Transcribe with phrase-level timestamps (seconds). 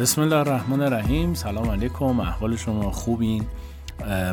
[0.00, 1.34] بسم الله الرحمن الرحیم.
[1.34, 2.20] سلام علیکم.
[2.20, 3.44] احوال شما خوبین؟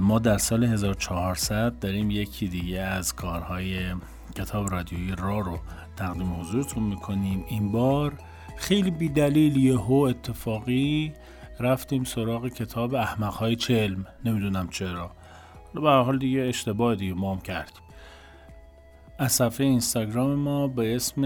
[0.02, 3.78] ما در سال 1400 داریم یکی دیگه از کارهای
[4.36, 5.60] کتاب رادیویی را رو
[5.96, 7.46] تقدیم حضورتون می‌کنیم.
[7.48, 8.14] این بار
[8.58, 11.14] خیلی بیدلیل یهو اتفاقی
[11.60, 14.06] رفتیم سراغ کتاب احمقهای چلم.
[14.26, 15.12] نمی‌دونم چرا.
[15.74, 17.84] به حال دیگه اشتباه دیگه ما هم کردیم.
[19.20, 21.24] از صفحه اینستاگرام ما به اسم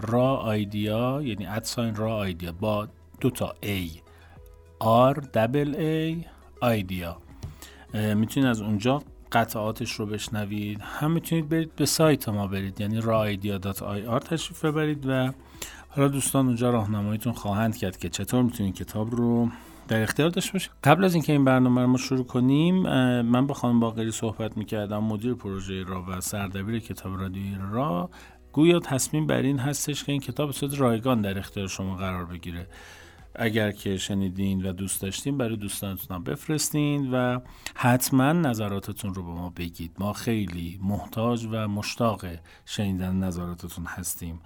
[0.00, 2.52] را آیدیا یعنی ادساین را آیدیا.
[2.52, 2.88] با
[3.20, 3.88] دو تا A.
[5.12, 6.26] R دبل A
[6.60, 7.16] آیدیا
[7.94, 9.02] می‌تونید از اونجا
[9.32, 10.80] قطعاتش رو بشنوید.
[10.80, 15.32] هم می‌تونید برید به سایت ما برید یعنی raidea.ir تشریف ببرید و
[15.88, 19.48] حالا دوستان اونجا راهنماییتون خواهند کرد که چطور می‌تونید کتاب رو
[19.88, 20.70] در اختیار داشته باشید.
[20.84, 22.74] قبل از اینکه این برنامه رو شروع کنیم
[23.22, 25.04] من با خانم باقری صحبت می‌کردم.
[25.04, 28.10] مدیر پروژه را و سردبیر کتاب رادیویی را.
[28.52, 32.66] گویا تصمیم بر این هستش که این کتاب به رایگان در اختیار شما قرار بگیره.
[33.34, 37.40] اگر که شنیدین و دوست داشتین برای دوستانتون بفرستین و
[37.74, 39.92] حتما نظراتتون رو به ما بگید.
[39.98, 42.26] ما خیلی محتاج و مشتاق
[42.64, 44.40] شنیدن نظراتتون هستیم.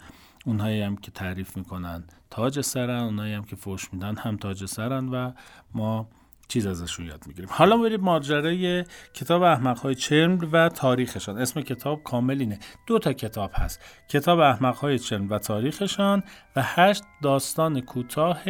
[0.47, 5.09] اونهایی هم که تعریف می‌کنن تاج سرن اونهایی هم که فوش میدن هم تاج سرن
[5.09, 5.33] و
[5.75, 6.09] ما
[6.49, 7.49] چیز ازشون یاد می‌گیریم.
[7.53, 11.39] حالا بریم ماجرای کتاب احمق های چرم و تاریخشان.
[11.39, 12.59] اسم کتاب کامل اینه.
[12.87, 13.81] دو تا کتاب هست.
[14.09, 16.23] کتاب احمق های چرم و تاریخشان
[16.57, 18.43] و هشت داستان کوتاه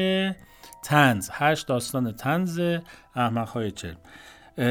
[0.85, 2.61] تنز هشت داستان تنز
[3.15, 3.97] احمق های چرم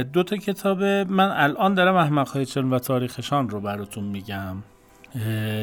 [0.04, 0.84] دو تا کتاب.
[0.84, 4.64] من الان دارم احمق های چرم و تاریخشان رو براتون میگم.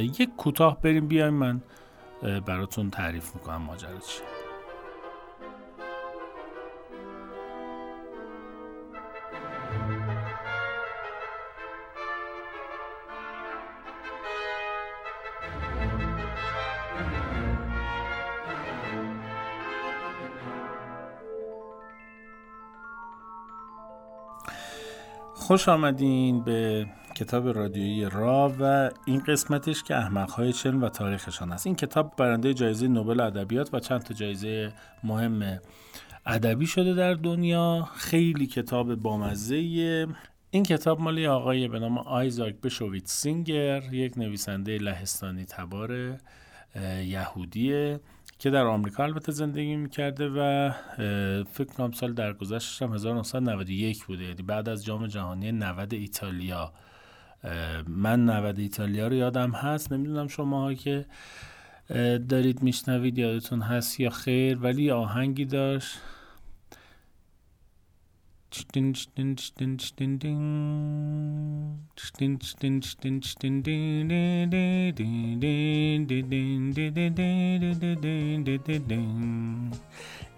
[0.02, 1.34] یک کوتاه بریم بیایم.
[1.34, 1.60] من
[2.46, 4.39] براتون تعریف می‌کنم ماجرا چیه.
[25.50, 31.66] خوش آمدین به کتاب رادیویی را و این قسمتش که احمقهای چلم و تاریخشان است.
[31.66, 34.72] این کتاب برنده جایزه نوبل ادبیات و چند تا جایزه
[35.04, 35.60] مهم
[36.26, 37.88] ادبی شده در دنیا.
[37.96, 39.56] خیلی کتاب بامزه
[40.50, 46.16] این کتاب مالی آقای به نام آیزاک بشویت سینگر یک نویسنده لهستانی تبار
[47.04, 48.00] یهودیه.
[48.40, 50.70] که در آمریکا البته زندگی می‌کرده و
[51.52, 54.24] فکر کنم سال درگذشتش هم 1991 بوده.
[54.24, 56.72] یعنی بعد از جام جهانی 90 ایتالیا.
[57.86, 59.92] من 90 ایتالیا رو یادم هست.
[59.92, 61.06] نمی‌دونم شما که
[62.28, 65.98] دارید میشنوید یادتون هست یا خیر ولی آهنگی داشت.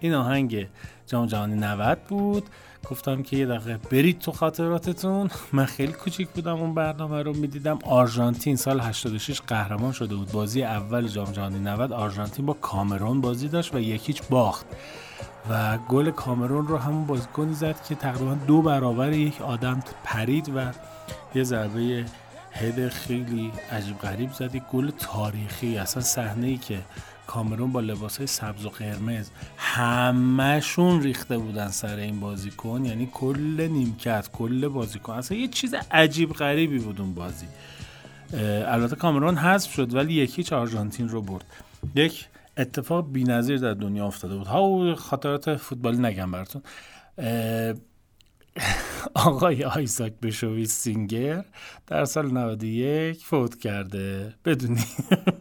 [0.01, 0.69] این آهنگ
[1.07, 2.43] جام جهانی 90 بود
[2.91, 7.79] گفتم که یه دقیقه برید تو خاطراتتون من خیلی کوچیک بودم اون برنامه رو می‌دیدم
[7.85, 13.49] آرژانتین سال 86 قهرمان شده بود بازی اول جام جهانی 90 آرژانتین با کامرون بازی
[13.49, 14.67] داشت و یکیچ باخت
[15.51, 20.73] و گل کامرون رو همون بازیکنی زد که تقریبا دو برابر یک آدم پرید و
[21.35, 22.05] یه ضربه
[22.53, 26.79] هد خیلی عجیب غریب زدی گل تاریخی اصلا صحنه ای که
[27.27, 32.85] کامرون با لباس های سبز و قرمز همهشون ریخته بودن سر این بازیکن.
[32.85, 35.13] یعنی کل نیمکت کل بازیکن.
[35.13, 37.47] اصلا یه چیز عجیب غریبی بود اون بازی.
[38.67, 41.45] البته کامرون حذف شد ولی یکی آرژانتین رو برد.
[41.95, 42.27] یک
[42.57, 44.47] اتفاق بی‌نظیر در دنیا افتاده بود.
[44.47, 46.63] ها خاطرات فوتبالی نگم براتون.
[49.15, 51.45] آقای آیزاک بشوی سینگر
[51.87, 54.35] در سال 91 فوت کرده.
[54.45, 54.85] بدونی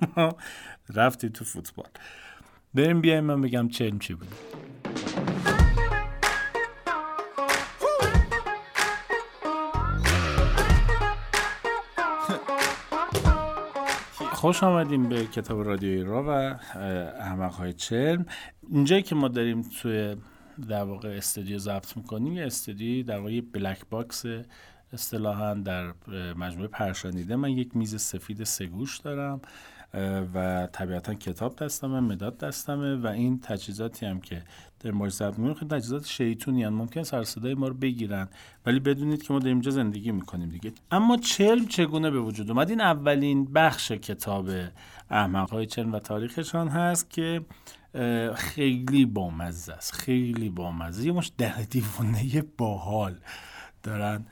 [0.96, 1.90] رفتی تو فوتبال.
[2.74, 4.28] بریم بیایم من بگم چلم چی بود.
[14.42, 16.30] خوش آمدیم به کتاب رادیوی را و
[17.20, 18.26] احمق های چلم
[18.70, 20.16] اینجایی که ما داریم توی
[20.70, 24.26] در واقع استودیو ضبط می‌کنیم یه استودیو در واقع black box
[24.94, 25.94] اصطلاحا در
[26.38, 29.42] مجموعه پرشانیده من یک میز سفید سگوش دارم.
[30.34, 34.44] و طبیعتا کتاب دستمه مداد دستمه و این تجهیزاتی هم که
[34.80, 35.54] در مورد ضبط می‌کنیم.
[35.54, 38.28] خیلی تجهیزات شیطونی هم ممکن سر صدای ما رو بگیرن
[38.66, 40.72] ولی بدونید که ما در اینجا زندگی می‌کنیم دیگه.
[40.92, 44.50] اما چلم چگونه به وجود اومد؟ این اولین بخش کتاب
[45.10, 47.42] احمقهای چلم و تاریخشان هست که
[48.36, 49.94] خیلی بامزه است.
[49.94, 53.16] خیلی بامزه یه مش ده دیوانه باحال
[53.84, 54.26] دارن.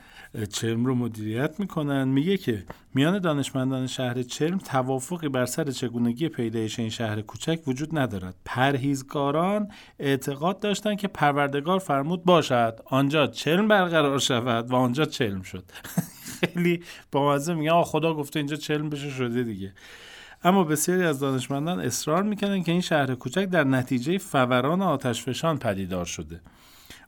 [0.50, 2.08] چلم رو مدیریت می‌کنن.
[2.08, 7.98] میگه که میان دانشمندان شهر چلم توافقی بر سر چگونگی پیدایش این شهر کوچک وجود
[7.98, 8.36] ندارد.
[8.46, 12.80] پرهیزکاران اعتقاد داشتند که پروردگار فرمود باشد.
[12.86, 15.64] آنجا چلم برقرار شود و آنجا چلم شد.
[16.40, 19.74] خیلی با مزه میگه خدا گفته اینجا چلم بشه شده دیگه.
[20.44, 26.06] اما بسیاری از دانشمندان اصرار می‌کنن که این شهر کوچک در نتیجه فوران آتشفشان پدیدار
[26.06, 26.42] شده.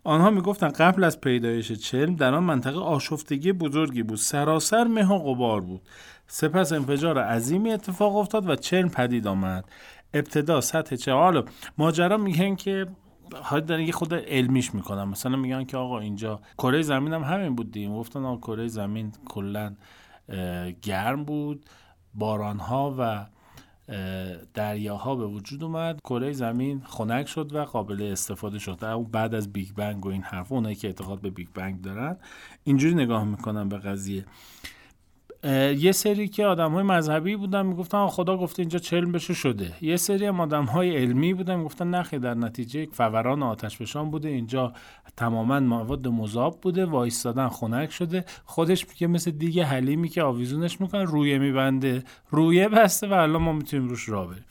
[0.03, 4.17] آنها می‌گفتند قبل از پیدایش چلم در آن منطقه آشفتگی بزرگی بود.
[4.17, 5.81] سراسر مه و غبار بود.
[6.27, 9.65] سپس انفجار عظیمی اتفاق افتاد و چلم پدید آمد.
[10.13, 11.43] ابتدا سطح چه حالا
[11.77, 12.87] ماجرا میگن که
[13.41, 17.55] حالا دارن یه خورده علمیش می‌کنم مثلا میگن که آقا اینجا کره زمین هم همین
[17.55, 19.75] بود دیم گفتن کره زمین کلا
[20.81, 21.65] گرم بود.
[22.13, 23.25] باران ها و
[24.53, 25.99] دریاها به وجود اومد.
[25.99, 28.85] کره زمین خنک شد و قابل استفاده شد.
[28.85, 32.17] اون بعد از بیگ بنگ و این حرف اونایی که اعتقاد به بیگ بنگ دارن
[32.63, 34.25] اینجوری نگاه می‌کنن به قضیه.
[35.77, 39.73] یه سری که آدم های مذهبی بودن می‌گفتن خدا گفته اینجا چلم بشه شده.
[39.81, 44.29] یه سری هم آدم های علمی بودن می‌گفتن نخی در نتیجه فوران آتش فشان بوده.
[44.29, 44.73] اینجا
[45.17, 48.25] تماما مواد مذاب بوده وایستادن خنک شده.
[48.45, 52.03] خودش میگه مثل دیگه حلیمی که آویزونش می‌کنن رویه میبنده.
[52.29, 54.45] رویه بسته و الان ما می‌تونیم روش راه بریم.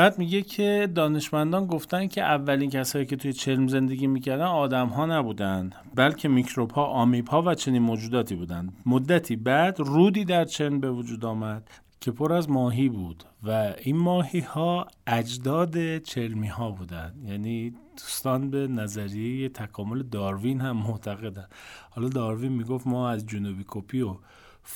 [0.00, 5.06] بعد میگه که دانشمندان گفتن که اولین کسایی که توی چلم زندگی می‌کردن آدم ها
[5.06, 10.80] نبودن بلکه میکروب ها آمیب ها و چنین موجوداتی بودند مدتی بعد رودی در چلم
[10.80, 11.70] به وجود آمد
[12.00, 17.24] که پر از ماهی بود و این ماهی ها اجداد چلمی ها بودند.
[17.28, 21.46] یعنی دوستان به نظریه تکامل داروین هم معتقدن.
[21.90, 24.16] حالا داروین می‌گفت ما از جنوبی کپی و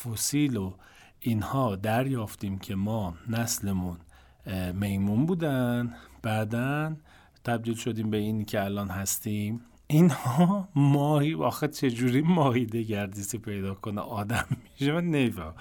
[0.03, 0.73] فسیل و
[1.21, 3.97] اینها دریافتیم که ما نسلمون
[4.75, 5.95] میمون بودن.
[6.23, 6.97] بعدا
[7.45, 9.61] تبدیل شدیم به این که الان هستیم.
[9.87, 14.45] اینها ماهی آخه چجوری ماهی دگردیسی پیدا کنه؟ آدم
[14.81, 15.55] میشه من نیفهم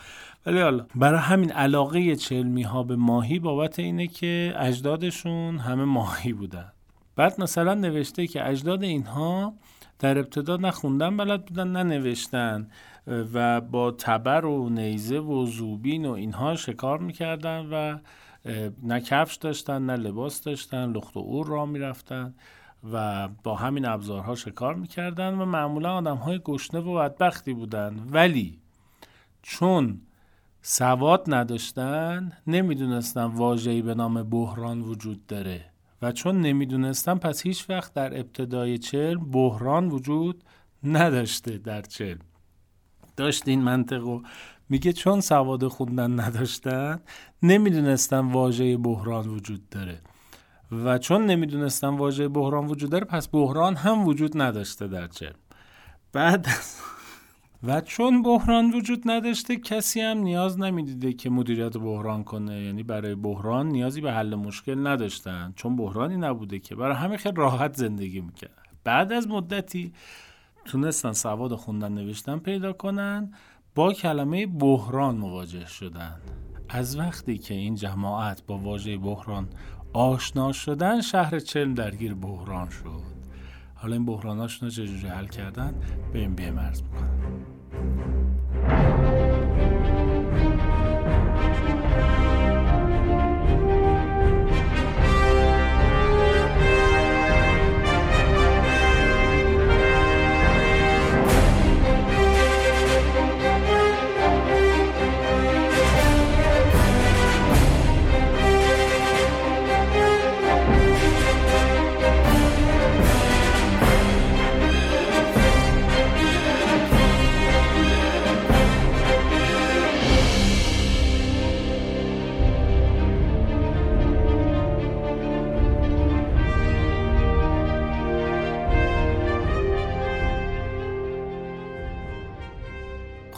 [0.45, 6.33] ولی حالا برای همین علاقه چلمی ها به ماهی بابت اینه که اجدادشون همه ماهی
[6.33, 6.71] بودن.
[7.15, 9.53] بعد مثلا نوشته که اجداد اینها
[9.99, 12.67] در ابتدا نخوندن بلد بودن ننوشتن
[13.07, 17.97] و با تبر و نیزه و زوبین و اینها شکار می‌کردن و
[18.83, 22.33] نه کفش داشتن نه لباس داشتن لخت و اور را می‌رفتن
[22.93, 28.07] و با همین ابزارها شکار می‌کردن و معمولا آدم های گشنه و بدبختی بودن.
[28.09, 28.59] ولی
[29.41, 30.01] چون
[30.61, 35.65] سواد نداشتن نمی‌دونستن واژه‌ای به نام بحران وجود داره
[36.01, 40.43] و چون نمی‌دونستن پس هیچ وقت در ابتدای چلم بحران وجود
[40.83, 42.19] نداشته در چلم
[43.17, 44.21] داشت این منطق
[44.69, 46.99] میگه چون سواد خوندن نداشتن
[47.43, 50.01] نمی‌دونستن واژه بحران وجود داره.
[50.71, 55.35] و چون نمی‌دونستن واژه بحران وجود داره پس بحران هم وجود نداشته در چلم
[56.13, 56.47] بعد
[57.63, 62.61] و چون بحران وجود نداشته کسی هم نیاز نمی‌دیده که مدیریت بحران کنه.
[62.61, 65.53] یعنی برای بحران نیازی به حل مشکل نداشتن.
[65.55, 66.75] چون بحرانی نبوده که.
[66.75, 69.93] برای همه خیلی راحت زندگی می‌کرد بعد از مدتی
[70.65, 73.33] تونستن سواد خوندن نوشتن پیدا کنن.
[73.75, 76.19] با کلمه بحران مواجه شدن.
[76.69, 79.47] از وقتی که این جماعت با واژه بحران
[79.93, 83.01] آشنا شدن شهر چلم درگیر بحران شد.
[83.75, 85.73] حالا این بحراناشون رو چجوری حل کردن؟
[86.13, 87.43] به این بیمرز بکنن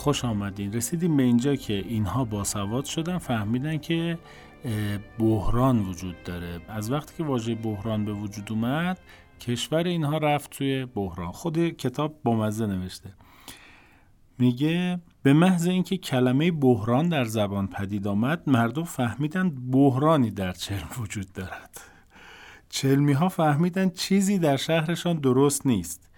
[0.05, 0.73] خوش آمدین.
[0.73, 4.17] رسیدیم به اینجا که اینها باسواد شدن فهمیدن که
[5.19, 6.59] بحران وجود داره.
[6.67, 8.99] از وقتی که واژه بحران به وجود اومد
[9.39, 11.31] کشور اینها رفت توی بحران.
[11.31, 13.13] خود کتاب بامزه نوشته.
[14.39, 20.89] میگه به محض اینکه کلمه بحران در زبان پدید آمد مردم فهمیدن بحرانی در چلم
[20.99, 21.81] وجود دارد.
[22.69, 26.09] چلمی ها فهمیدن چیزی در شهرشان درست نیست.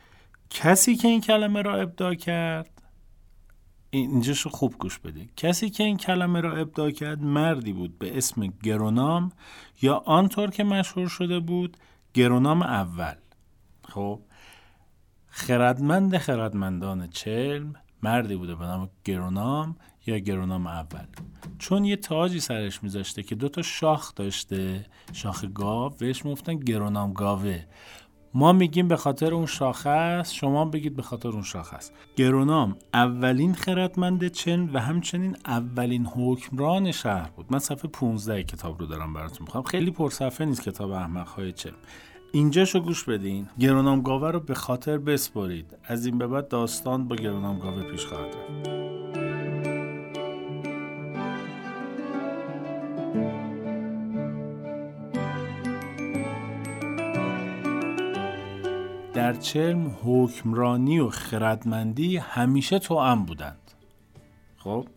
[0.50, 2.77] کسی که این کلمه را ابداع کرد
[3.90, 8.54] اینجاشو خوب گوش بده کسی که این کلمه را ابداع کرد مردی بود به اسم
[8.64, 9.32] گرونام
[9.82, 11.78] یا آنطور که مشهور شده بود
[12.14, 13.16] گرونام اول.
[13.90, 14.20] خب
[15.28, 19.76] خردمند خردمندان چلم مردی بوده به نام گرونام
[20.06, 21.06] یا گرونام اول.
[21.60, 27.66] چون یه تاجی سرش میذاشته که دوتا شاخ داشته شاخ گاو بهش می‌گفتن گرونام گاوه.
[28.34, 31.94] ما میگیم به خاطر اون شاخه است شما بگید به خاطر اون شاخه است.
[32.16, 37.46] گرونام اولین خردمند چن و همچنین اولین حکمران شهر بود.
[37.50, 41.72] من صفحه 15 کتاب رو دارم براتون می‌خوام خیلی پرصفحه نیست کتاب احمق های چن
[42.32, 43.48] اینجاشو گوش بدین.
[43.60, 48.06] گرونام گاوه رو به خاطر بسپارید از این به بعد داستان با گرونام گاوه پیش
[48.06, 48.78] خواهد رفت.
[59.32, 63.72] در حکمرانی و خردمندی همیشه توأم بودند.
[64.58, 64.88] خب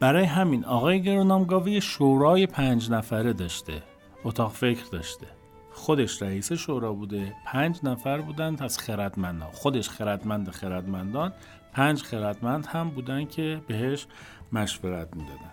[0.00, 3.82] برای همین آقای گرونامگاوی شورای پنج نفره داشته
[4.24, 5.26] اتاق فکر داشته.
[5.72, 9.50] خودش رئیس شورا بوده پنج نفر بودند از خردمندان.
[9.52, 11.32] خودش خردمند خردمندان
[11.72, 14.06] پنج خردمند هم بودن که بهش
[14.52, 15.52] مشورت می‌دادن.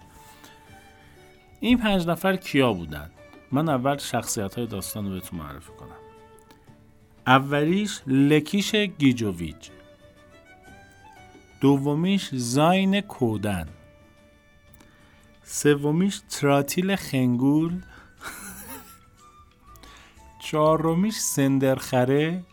[1.59, 3.11] این پنج نفر کیا بودند؟
[3.51, 6.08] من اول شخصیت های داستان رو بهتون معرفی کنم.
[7.29, 9.71] اولیش لکیش گیجوویچ
[11.61, 13.67] دومیش زاین کودن.
[15.43, 17.81] سومیش تراتیل خنگول.
[20.45, 22.43] چهارمیش سندرخره.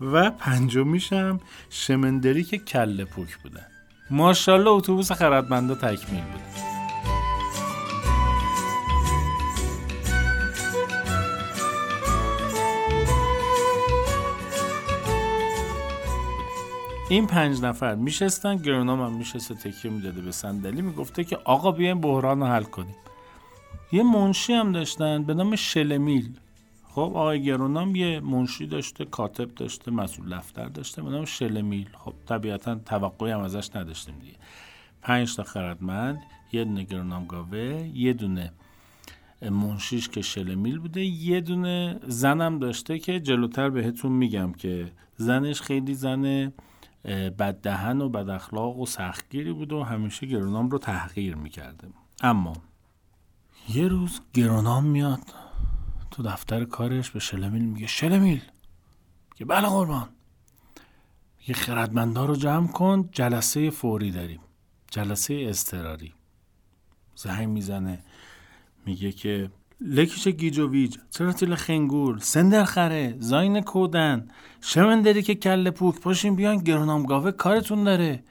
[0.00, 3.66] و پنجمیش هم شمندری که کله پوک بودن.
[4.10, 6.67] ماشاءالله اتوبوس خردمنده تکمیل بود
[17.10, 20.82] این پنج نفر میشستن گرونام هم میشسته تکیه می‌داده به صندلی.
[20.82, 22.96] می‌گفته که آقا بیاین بحران رو حل کنیم.
[23.92, 26.30] یه منشی هم داشتن به نام شلمیل.
[26.88, 31.88] خب آقای گرونام یه منشی داشته کاتب داشته مسئول دفتر داشته به نام شلمیل.
[31.98, 34.36] خب طبیعتا توقعی هم ازش نداشتیم دیگه.
[35.02, 36.22] پنج تا خردمند
[36.52, 38.52] یه دونه گرونام گاوه یه دونه
[39.50, 45.94] منشیش که شلمیل بوده یه دونه زنم داشته که جلوتر بهتون میگم که زنش خیلی
[45.94, 46.52] زن
[47.08, 51.88] بددهن و بد اخلاق و سختگیری بود و همیشه گرونام رو تحقیر می‌کرده
[52.20, 52.52] اما
[53.68, 55.20] یه روز گرونام میاد
[56.10, 58.42] تو دفتر کارش به شلمیل میگه شلمیل
[59.34, 60.08] که بله قربان.
[61.48, 64.40] یه خردمندا رو جمع کن جلسه فوری داریم
[64.90, 66.14] جلسه استراری
[67.14, 68.02] زنگ می‌زنه
[68.86, 69.50] میگه که
[69.80, 74.28] لکیش گیجوویج ترتیل خنگول سندر خره زاین کودن
[74.60, 78.24] شمندری که کل پوک پاشین بیان گرونامگاوه کارتون داره.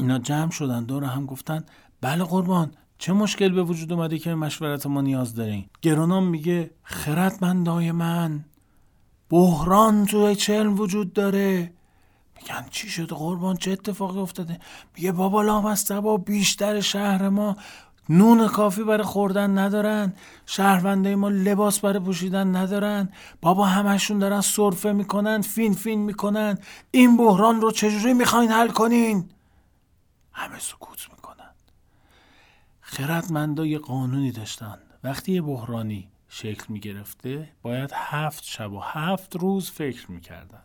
[0.00, 1.64] اینا جمع شدن دور هم گفتن
[2.00, 7.92] بله قربان چه مشکل به وجود اومده که مشورت ما نیاز دارین گرونام میگه خردمندای
[7.92, 8.44] من
[9.30, 11.72] بحران توی چلم وجود داره.
[12.36, 14.58] میگن چی شده قربان چه اتفاقی افتاده؟
[14.96, 17.56] میگه بابا لامسته با بیشتر شهر ما
[18.08, 20.12] نون کافی برای خوردن ندارن
[20.46, 23.08] شهرونده ما لباس برای پوشیدن ندارن
[23.40, 26.58] بابا همشون دارن سرفه می‌کنن فین فین می‌کنن
[26.90, 29.28] این بحران رو چجوری می‌خواین حل کنین؟
[30.32, 31.54] همه سکوت می‌کنن.
[32.80, 34.78] خردمندا یه قانونی داشتن.
[35.04, 40.62] وقتی یه بحرانی شکل می‌گرفته باید هفت شب و هفت روز فکر می‌کردن.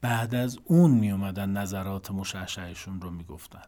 [0.00, 3.62] بعد از اون میومدن نظرات مشعشعشون رو می‌گفتن.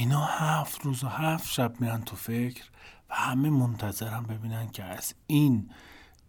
[0.00, 2.64] اینا هفت روز و هفت شب میرن تو فکر
[3.10, 5.70] و همه منتظرم ببینن که از این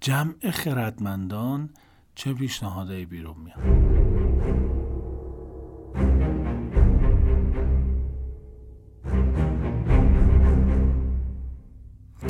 [0.02, 1.70] جمع خردمندان
[2.16, 4.31] چه پیشنهادهایی بیرون میاد.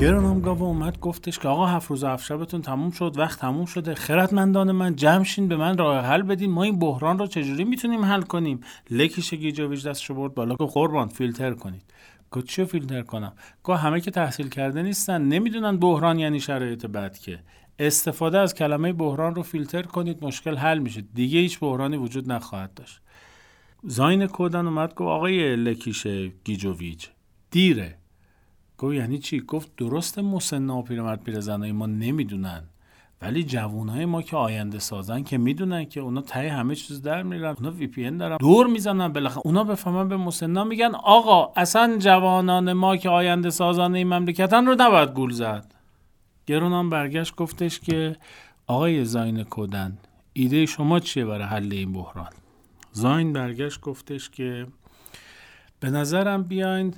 [0.01, 4.71] گرانامگاوا اومد گفتش که آقا هفت روز هفت شبتون تموم شد وقت تموم شده خردمندان
[4.71, 8.61] من جمع به من راه حل بدین ما این بحران رو چجوری می‌تونیم حل کنیم؟
[8.89, 11.83] لکیش گیجاویج دستشو برد بالا که قربان فیلتر کنید.
[12.31, 17.39] گفت فیلتر کنم؟ گفت همه که تحصیل کرده نیستن نمی‌دونن بحران یعنی شرایط بد که.
[17.79, 21.01] استفاده از کلمه بحران رو فیلتر کنید مشکل حل میشه.
[21.01, 23.01] دیگه هیچ بحرانی وجود نخواهد داشت.
[23.83, 26.07] زاین کودن اومد گفت آقای لکیش
[26.43, 27.09] گیجوویچ
[27.51, 28.00] دیره.
[28.81, 32.63] گفت یعنی چی؟ گفت درست مسنا و پیرمرد پیرزنای ما نمی‌دونن
[33.21, 37.55] ولی جوانهای ما که آینده سازن که می‌دونن که اونا ته همه چیز در میرن
[37.57, 39.41] اونا VPN دارن دور می‌زنن بالاخره.
[39.45, 44.75] اونا بفهمن به مسنا میگن آقا اصلا جوانان ما که آینده سازان این مملکتن رو
[44.79, 45.73] نباید گول زد.
[46.45, 48.15] گرونان برگشت گفتش که
[48.67, 49.97] آقای زاین کودن
[50.33, 52.29] ایده شما چیه برای حل این بحران؟
[52.91, 54.67] زاین برگشت گفتش که
[55.79, 56.93] به نظرم بیاین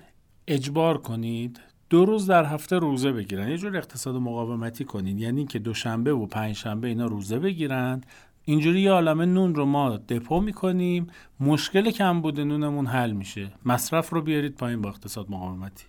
[0.47, 1.59] اجبار کنید
[1.93, 3.49] دو روز در هفته روزه بگیرن.
[3.49, 5.19] یه جور اقتصاد مقاومتی کنین.
[5.19, 8.01] یعنی که دوشنبه و پنجشنبه اینا روزه بگیرن.
[8.45, 11.07] اینجوری یه عالمه نون رو ما دپو می‌کنیم.
[11.39, 13.51] مشکل کم بوده نونمون حل میشه.
[13.65, 15.85] مصرف رو بیارید پایین با اقتصاد مقاومتی.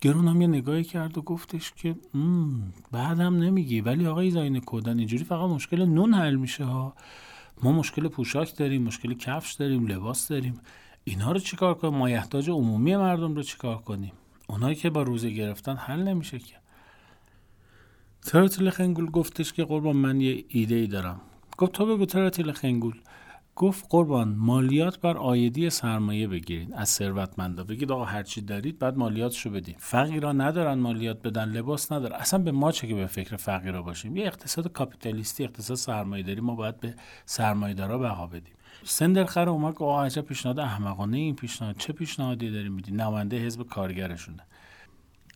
[0.00, 1.94] گرون هم یه نگاهی کرد و گفتش که
[2.92, 3.80] بعدم نمیگی.
[3.80, 6.94] ولی آقای زاین کودن اینجوری فقط مشکل نون حل میشه ها.
[7.62, 10.60] ما مشکل پوشاک داریم مشکل کفش داریم لباس داریم.
[11.04, 14.12] اینا رو چیکار کنیم؟ مایحتاج عمومی مردم رو چیکار کنیم؟
[14.50, 16.54] اونایی که با روزه گرفتن حل نمیشه که.
[18.22, 21.20] تراتیل خنگول گفتش که قربان من یه ایده ای دارم.
[21.58, 23.00] گفت تو بگو تراتیل خنگول.
[23.56, 26.72] گفت قربان مالیات بر آیدی سرمایه بگیرید.
[26.72, 27.64] از ثروتمندا.
[27.64, 29.74] بگید آقا هرچی دارید بعد مالیاتشو بدین.
[29.78, 34.16] فقیرا ندارن مالیات بدن لباس نداره اصلا به ما چه که به فکر فقیرا باشیم؟
[34.16, 36.94] یه اقتصاد کاپیتالیستی اقتصاد سرمایه داری ما باید به
[37.26, 38.54] سرمایه‌دارا بها بدیم.
[38.84, 41.76] سندرخر اومد که آقا عجب پیشنهاد احمقانه این پیشنهاد.
[41.76, 44.42] چه پیشنهادی داری میدی؟ نماینده حزب کارگرشونه.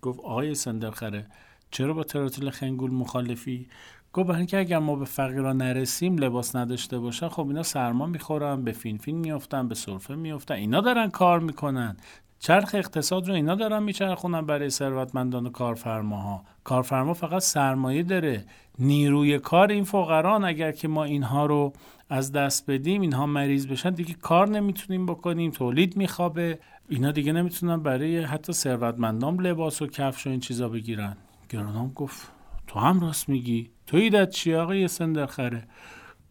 [0.03, 1.27] گفت آقای سندرخره
[1.71, 3.67] چرا با تراتیل خنگول مخالفی؟
[4.13, 8.65] گفت برای اینکه اگر ما به فقیران نرسیم لباس نداشته باشن خب اینا سرما می‌خورن
[8.65, 11.97] به فین فین میافتن به سرفه میافتن اینا دارن کار می‌کنن.
[12.45, 16.45] چرخ اقتصاد رو اینا دارن میچرخونن برای ثروتمندان و کارفرماها.
[16.65, 18.45] کارفرما فقط سرمایه داره.
[18.79, 21.73] نیروی کار این فقران اگر که ما اینها رو
[22.09, 26.59] از دست بدیم اینها مریض بشن دیگه کار نمی‌تونیم بکنیم تولید میخوابه.
[26.89, 31.17] اینا دیگه نمی‌تونن برای حتی ثروتمندان لباس و کفش و این چیزا بگیرن.
[31.49, 32.33] گرانام گفت
[32.67, 33.71] تو هم راست میگی.
[33.87, 35.65] تو ایدت چی آقای سندرخره؟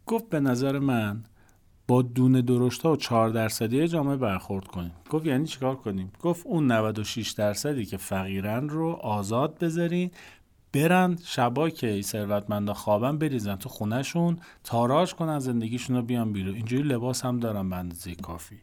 [0.05, 1.23] گفت به نظر من
[1.91, 4.91] با دونه درشت ها و 4 درصدی جامعه برخورد کنیم.
[5.09, 10.11] گفت یعنی چیکار کنیم؟ گفت اون 96 درصدی که فقیرن رو آزاد بذارین
[10.73, 16.55] برن شبا که ثروتمندا خوابن بریزن تو خونهشون تاراج کنن زندگیشون رو بیان بیرون.
[16.55, 18.55] اینجوری لباس هم دارن به اندازه کافی.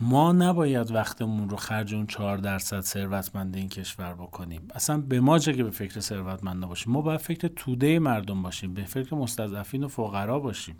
[0.00, 4.68] ما نباید وقتمون رو خرج اون چهار درصد ثروتمند این کشور بکنیم.
[4.74, 8.74] اصلا به ما چه که به فکر ثروتمند باشیم؟ ما باید فکر توده مردم باشیم
[8.74, 10.76] به فکر مستضعفین و فقرا باشیم.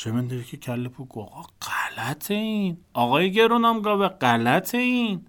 [0.00, 2.76] شمندری که کل پوک آقا غلط این.
[2.94, 5.26] آقای گرونام گاوه غلط این.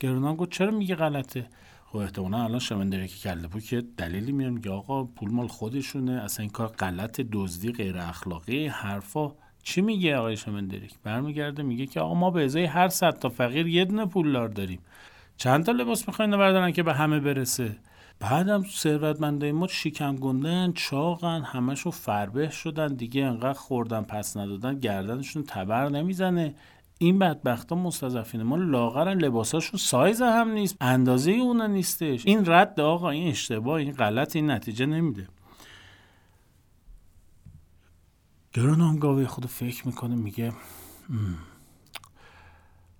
[0.00, 1.46] گرونام گفت چرا میگه غلطه؟
[1.84, 6.42] خب احتمالا الان شمندری که کله پوک دلیلی میاد میگه آقا پول مال خودشونه اصلا
[6.42, 9.32] این کار غلط دزدی غیر اخلاقی حرفا.
[9.62, 13.66] چی میگه آقای شمندریک برمیگرده میگه که آقا ما به ازای هر صد تا فقیر
[13.66, 14.80] یه دونه پولدار داریم.
[15.36, 17.76] چند تا لباس می‌خواین بردارن که به همه برسه؟
[18.20, 22.94] بعدم ثروتمندای ما شیکم گندن چاقن همشون فربه شدن.
[22.94, 26.54] دیگه انقدر خوردن پس ندادن گردنشون تبر نمی‌زنه.
[26.98, 32.26] این بدبخت ها مستضعفین ما لاغرن لباساشون سایز هم نیست اندازه اونا نیستش.
[32.26, 35.28] این رد آقا این اشتباه این غلط این نتیجه نمیده.
[38.52, 40.52] گران هم گاوه خود فکر می‌کنه میگه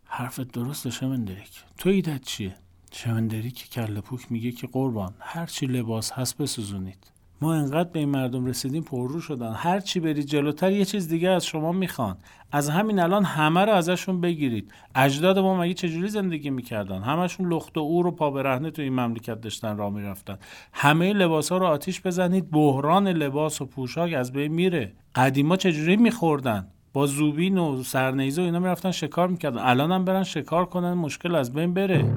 [0.04, 2.56] حرفت درسته شمندریک تو ایدت چیه؟
[2.92, 7.12] شمندریک کل پوک میگه که قربان هرچی لباس هست بسوزونید.
[7.40, 9.52] ما انقدر به این مردم رسیدیم پررو شدن.
[9.52, 12.16] هر چی برید جلوتر یه چیز دیگه از شما می‌خوان.
[12.52, 14.72] از همین الان همه رو ازشون بگیرید.
[14.94, 18.92] اجداد ما مگه چجوری زندگی می‌کردن؟ همشون لخت و عور و پا برهنه تو این
[18.92, 20.38] مملکت داشتن راه می‌رفتن.
[20.72, 24.92] همه لباس ها رو آتیش بزنید بحران لباس و پوشاک از بین میره.
[25.14, 29.58] قدیما چجوری میخوردن؟ با زوبین و سرنیزه و اینا می‌رفتن شکار می‌کردن.
[29.58, 32.12] الان هم برن شکار کنن مشکل از بین بره.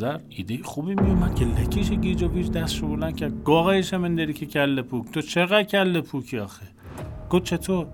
[0.00, 3.44] به نظر ایده خوبی میومد که لکیش گیجویج دست رو بلند کرد.
[3.44, 5.10] گفت آقای شمندریک کله پوک.
[5.10, 6.66] تو چقدر کله پوکی آخه؟
[7.30, 7.86] گفت چطور؟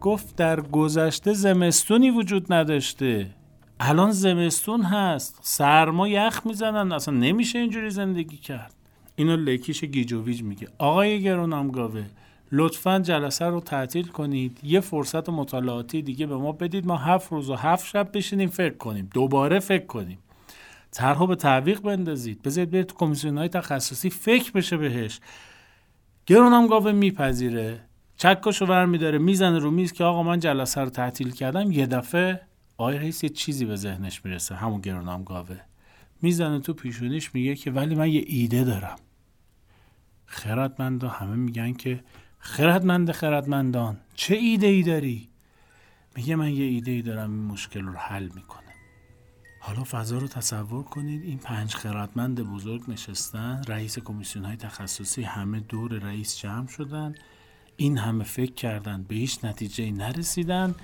[0.00, 3.34] گفت در گذشته زمستونی وجود نداشته.
[3.80, 5.38] الان زمستون هست.
[5.42, 6.92] سرما یخ می‌زنن.
[6.92, 8.74] اصلا نمیشه اینجوری زندگی کرد.
[9.16, 10.68] اینو لکیش گیجوویج میگه.
[10.78, 12.04] آقای گرونامگاوه
[12.52, 14.60] لطفا جلسه رو تعطیل کنید.
[14.62, 16.86] یه فرصت مطالعاتی دیگه به ما بدید.
[16.86, 19.08] ما هفت روز و هفت شب بشینیم فکر کنیم.
[19.14, 20.18] دوباره فکر کنیم.
[20.92, 22.42] طرحو به تعویق بندازید.
[22.42, 25.20] بذارید برید تو کمیسیون های تخصصی فکر بشه بهش.
[26.26, 27.80] گرونم گاوه میپذیره.
[28.16, 31.72] چکشو ور میداره می‌زنه رو میز که آقا من جلسه رو تعطیل کردم.
[31.72, 32.40] یه دفعه
[32.76, 34.54] آقای رئیس یه چیزی به ذهنش می‌رسه.
[34.54, 35.60] همون گرونم گاوه.
[36.22, 38.96] می‌زنه تو پیشونیش میگه که ولی من یه ایده دارم.
[40.26, 42.00] خردمندا همه میگن که
[42.38, 45.28] خردمند خردمندان چه ایده ای داری؟
[46.16, 48.71] میگه من یه ایده ای دارم این مشکل رو حل می‌کنه.
[49.64, 55.60] حالا فضا رو تصور کنید این پنج خردمند بزرگ نشستن رئیس کمیسیون های تخصصی همه
[55.60, 57.14] دور رئیس جمع شدن
[57.76, 60.74] این همه فکر کردن به هیچ نتیجه نرسیدن.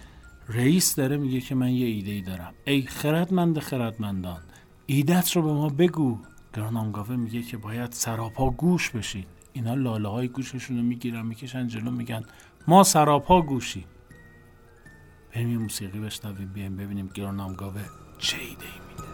[0.48, 2.54] رئیس داره میگه که من یه ایده ای دارم.
[2.64, 4.40] ای خردمند خردمندان
[4.86, 6.18] ایدت رو به ما بگو.
[6.54, 9.24] گرانامگاوه میگه که باید سراپا گوش بشین.
[9.52, 12.22] اینا لاله های گوششون رو می‌گیرن می‌کشن جلو میگن
[12.68, 13.84] ما سراپا گوشی
[15.34, 17.84] بریم موسیقی بشنویم بیایم ببینیم گرانامگاوه
[18.18, 19.07] چه ایده ای میده